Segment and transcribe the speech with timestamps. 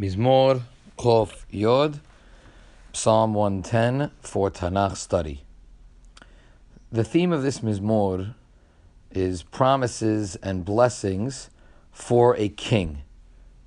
[0.00, 0.62] Mizmor
[0.96, 2.00] Chof Yod,
[2.90, 5.44] Psalm 110 for Tanakh study.
[6.90, 8.34] The theme of this Mizmor
[9.10, 11.50] is promises and blessings
[11.92, 13.02] for a king,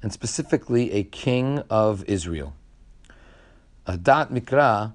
[0.02, 2.56] and specifically a king of Israel.
[3.88, 4.94] Da'at Mikra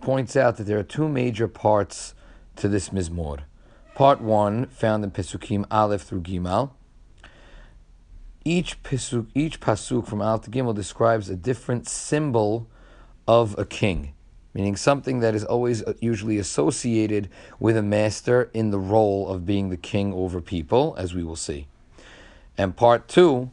[0.00, 2.14] points out that there are two major parts
[2.56, 3.40] to this Mizmor.
[3.94, 6.70] Part one, found in Pesukim Aleph through Gimal,
[8.44, 12.66] each pasuk, each pasuk from Al Gimel describes a different symbol
[13.28, 14.12] of a king,
[14.54, 19.44] meaning something that is always uh, usually associated with a master in the role of
[19.44, 21.66] being the king over people, as we will see.
[22.56, 23.50] And part two,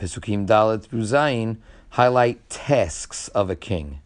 [0.00, 1.58] Pesukim Dalet Zayin,
[1.90, 4.00] highlight tasks of a king.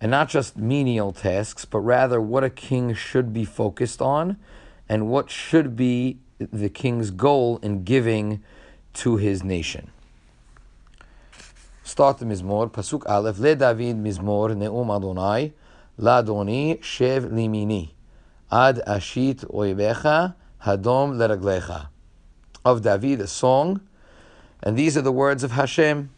[0.00, 4.38] And not just menial tasks, but rather what a king should be focused on
[4.88, 8.42] and what should be the king's goal in giving
[8.94, 9.90] to his nation.
[11.82, 15.52] Start the Mizmor, Pasuk Aleph, Le David Mizmor, Ne'um Adonai,
[15.98, 17.90] Ladoni, Shev Limini,
[18.50, 21.88] Ad Ashit Oibecha, Hadom Leraglecha.
[22.64, 23.80] Of David, a song,
[24.62, 26.10] and these are the words of Hashem,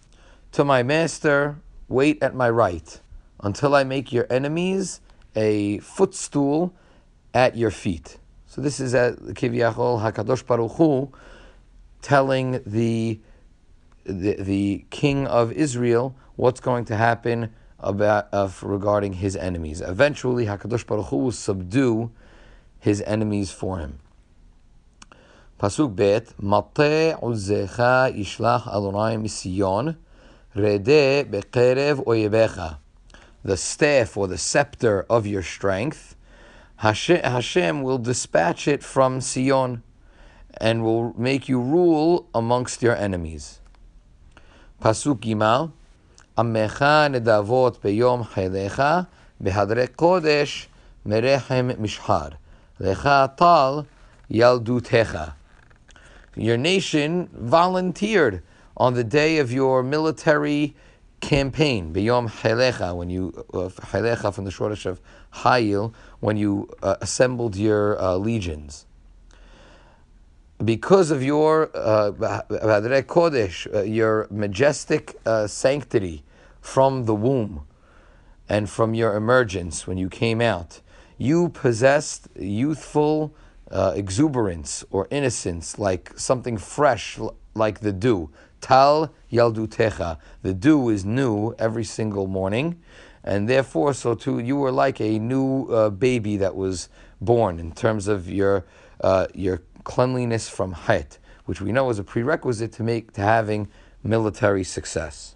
[0.53, 1.57] To my master,
[1.89, 3.01] wait at my right,
[3.41, 5.01] until I make your enemies
[5.37, 6.75] a footstool
[7.33, 8.19] at your feet.
[8.47, 11.11] So this is at Kivyachol Hakadosh Baruch Hu,
[12.03, 13.21] telling the,
[14.05, 19.81] the, the king of Israel what's going to happen about uh, of regarding his enemies.
[19.81, 22.11] Eventually, Hakadosh Baruch Hu will subdue
[22.79, 23.99] his enemies for him.
[25.59, 29.97] Pasuk bet Mate uzecha ishlach Adonai misiyon
[30.55, 32.79] rede bekerev oyebecha.
[33.45, 36.17] The staff or the scepter of your strength,
[36.77, 39.83] Hashem will dispatch it from Sion
[40.59, 43.61] and will make you rule amongst your enemies.
[44.81, 45.73] Pasuk Gimal,
[46.37, 49.07] Amecha nedavot beyom chaylecha
[49.43, 50.67] behadre kodesh
[51.07, 52.35] merechem mishhar
[52.81, 53.87] lecha tal
[54.31, 55.35] yaldutecha.
[56.35, 58.43] Your nation volunteered
[58.77, 60.75] on the day of your military
[61.21, 65.01] campaign, beyom chaylecha, when you uh, from the shoresh of
[65.35, 68.87] Hayil, when you uh, assembled your uh, legions
[70.65, 76.25] because of your uh, Kodesh, uh, your majestic uh, sanctity
[76.61, 77.67] from the womb
[78.49, 80.81] and from your emergence when you came out,
[81.19, 83.35] you possessed youthful
[83.71, 87.19] uh, exuberance or innocence like something fresh
[87.55, 88.31] like the dew.
[88.61, 90.19] Tal yaldutecha.
[90.43, 92.81] The dew is new every single morning,
[93.25, 96.89] and therefore, so too, you were like a new uh, baby that was
[97.21, 98.65] born in terms of your
[99.01, 103.69] uh, your cleanliness from height, which we know is a prerequisite to make to having
[104.03, 105.35] military success.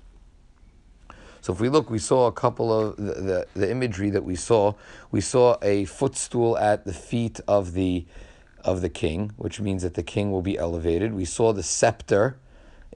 [1.41, 4.35] So if we look, we saw a couple of the, the, the, imagery that we
[4.35, 4.75] saw.
[5.13, 8.05] We saw a footstool at the feet of the
[8.65, 11.15] of the king, which means that the king will be elevated.
[11.15, 12.37] We saw the scepter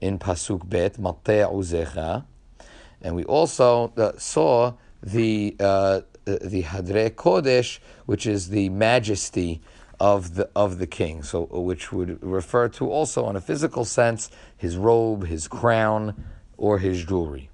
[0.01, 2.25] in pasuk bet mateh uzecha,
[3.01, 9.61] and we also uh, saw the uh, the hadre kodesh, which is the majesty
[10.01, 11.21] of the of the king.
[11.21, 16.23] So, which would refer to also, in a physical sense, his robe, his crown,
[16.57, 17.51] or his jewelry.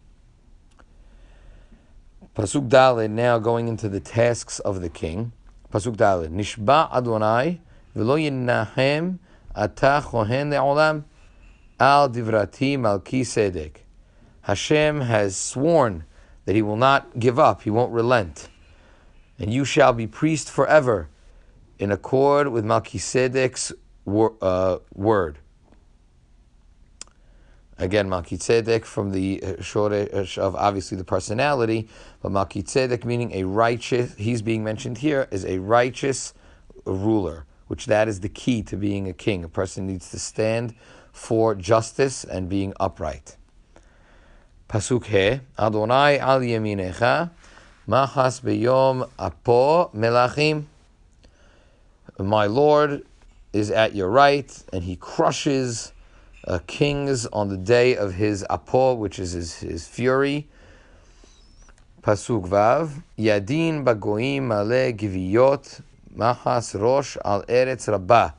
[2.33, 5.33] Pasuk Dalet now going into the tasks of the king.
[5.73, 7.59] Pasuk Dalet Nishba Adonai
[7.93, 9.19] v'lo yinahem
[9.53, 11.03] ata chohen le'olam
[11.81, 13.79] al divrati malki sedek.
[14.43, 16.05] Hashem has sworn
[16.45, 18.47] that he will not give up, he won't relent,
[19.37, 21.09] and you shall be priest forever
[21.79, 23.71] in accord with Melchizedek's
[24.05, 25.39] wor- uh, word.
[27.79, 31.87] Again, Melchizedek from the uh, shoresh of obviously the personality,
[32.21, 36.33] but Melchizedek meaning a righteous, he's being mentioned here as a righteous
[36.85, 39.43] ruler, which that is the key to being a king.
[39.43, 40.73] A person needs to stand
[41.11, 43.37] for justice and being upright.
[44.67, 47.29] Pasuk he, Adonai al yeminecha,
[47.87, 50.65] machas beyom apo melachim
[52.25, 53.03] my Lord
[53.53, 55.93] is at your right, and he crushes
[56.47, 60.47] uh, kings on the day of his apo, which is his, his fury.
[62.01, 65.81] Pasuk Vav, Yadin bagoim male giviyot
[66.15, 68.31] mahas rosh al eretz rabbah.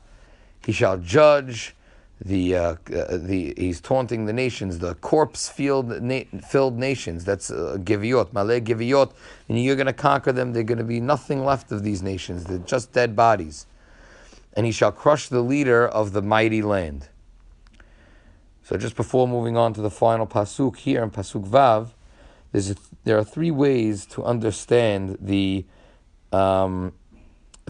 [0.65, 1.75] He shall judge
[2.21, 2.61] the uh,
[2.93, 7.25] uh, the he's taunting the nations, the corpse filled na- filled nations.
[7.25, 9.13] That's uh, giviyot, male giviyot,
[9.47, 10.53] and you're going to conquer them.
[10.53, 12.43] They're going to be nothing left of these nations.
[12.43, 13.65] They're just dead bodies
[14.53, 17.07] and he shall crush the leader of the mighty land.
[18.63, 21.91] So just before moving on to the final pasuk here in pasuk vav,
[22.51, 25.65] there's a, there are three ways to understand the
[26.31, 26.93] um,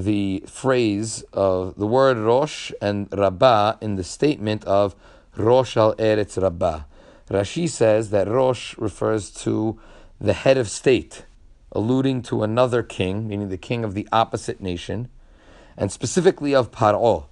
[0.05, 4.95] the phrase of the word Rosh and Rabbah in the statement of
[5.35, 6.83] Rosh al Eretz Rabbah.
[7.29, 9.77] Rashi says that Rosh refers to
[10.19, 11.25] the head of state,
[11.73, 15.09] alluding to another king, meaning the king of the opposite nation,
[15.77, 17.25] and specifically of Paro,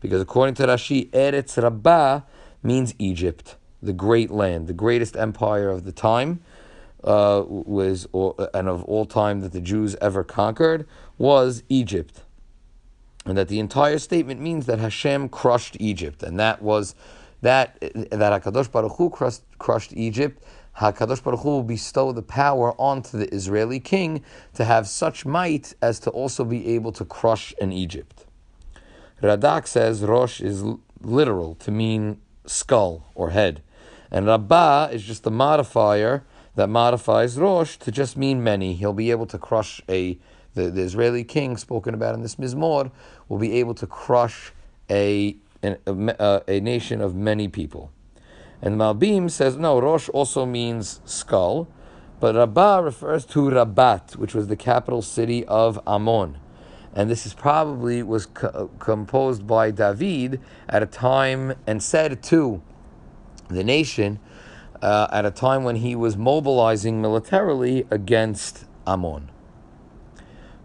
[0.00, 2.20] because according to Rashi, Eretz Rabbah
[2.62, 6.40] means Egypt, the great land, the greatest empire of the time
[7.04, 8.06] uh, was,
[8.54, 10.86] and of all time that the Jews ever conquered,
[11.18, 12.22] was Egypt.
[13.24, 16.94] And that the entire statement means that Hashem crushed Egypt, and that was
[17.40, 20.42] that that Hakadosh Baruch Hu crushed, crushed Egypt.
[20.78, 25.74] Hakadosh Baruch Hu will bestow the power onto the Israeli king to have such might
[25.82, 28.26] as to also be able to crush an Egypt.
[29.22, 30.64] Radak says Rosh is
[31.00, 33.62] literal to mean skull or head,
[34.10, 38.74] and Rabbah is just a modifier that modifies Rosh to just mean many.
[38.74, 40.18] He'll be able to crush a
[40.54, 42.90] the, the Israeli king spoken about in this Mizmor
[43.28, 44.52] will be able to crush
[44.90, 47.90] a, a, a, uh, a nation of many people.
[48.60, 51.68] And Malbim says no, Rosh also means skull,
[52.20, 56.38] but Rabbah refers to Rabat, which was the capital city of Ammon.
[56.94, 62.62] And this is probably was co- composed by David at a time and said to
[63.48, 64.20] the nation
[64.82, 69.30] uh, at a time when he was mobilizing militarily against Ammon.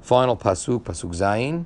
[0.01, 1.65] Final pasuk, pasuk zayin.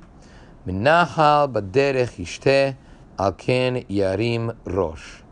[0.66, 2.76] Minahal baderech ishteh
[3.18, 5.22] al ken yarim rosh.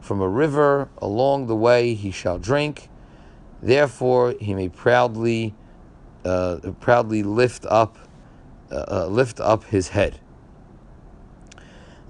[0.00, 2.88] From a river along the way he shall drink.
[3.62, 5.54] Therefore he may proudly,
[6.24, 7.96] uh, proudly lift up,
[8.70, 10.20] uh, uh lift up his head.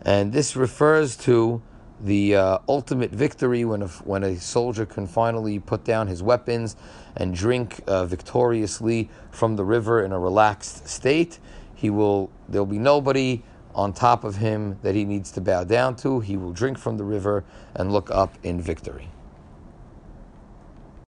[0.03, 1.62] And this refers to
[2.01, 6.77] the uh, ultimate victory when a, when a soldier can finally put down his weapons
[7.17, 11.39] and drink uh, victoriously from the river in a relaxed state.
[11.75, 13.43] He will there'll be nobody
[13.75, 16.21] on top of him that he needs to bow down to.
[16.21, 17.45] He will drink from the river
[17.75, 19.09] and look up in victory.